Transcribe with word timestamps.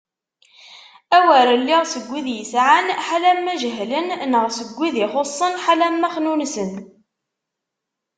A 1.15 1.17
wer 1.27 1.47
iliɣ 1.57 1.83
seg 1.91 2.03
wid 2.11 2.27
yesɛan 2.31 2.87
ḥalama 3.07 3.53
jehlen 3.61 4.07
neɣ 4.31 4.45
seg 4.57 4.69
wid 4.77 4.95
ixuṣṣen 5.05 5.53
ḥalama 5.65 6.09
xnunesen. 6.15 6.71